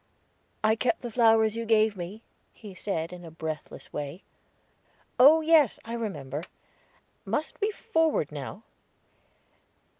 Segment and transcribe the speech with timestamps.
[0.63, 4.23] "I kept the flowers you gave me," he said in a breathless way.
[5.19, 6.41] "Oh yes, I remember;
[7.23, 8.63] mustn't we forward now?"